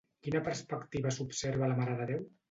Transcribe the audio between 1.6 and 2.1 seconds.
a La Mare de